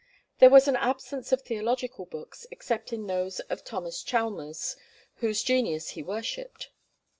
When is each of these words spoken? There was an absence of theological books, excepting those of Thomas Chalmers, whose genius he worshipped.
There 0.39 0.49
was 0.49 0.67
an 0.67 0.77
absence 0.77 1.31
of 1.31 1.43
theological 1.43 2.07
books, 2.07 2.47
excepting 2.51 3.05
those 3.05 3.39
of 3.51 3.63
Thomas 3.63 4.01
Chalmers, 4.01 4.75
whose 5.17 5.43
genius 5.43 5.89
he 5.89 6.01
worshipped. 6.01 6.71